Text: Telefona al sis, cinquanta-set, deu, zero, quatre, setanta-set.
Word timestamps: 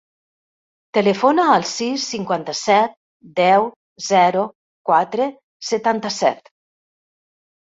Telefona 0.97 1.43
al 1.55 1.65
sis, 1.71 2.05
cinquanta-set, 2.13 2.95
deu, 3.41 3.67
zero, 4.07 4.47
quatre, 4.91 5.29
setanta-set. 5.69 6.53